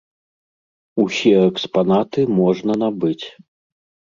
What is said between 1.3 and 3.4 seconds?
экспанаты можна набыць.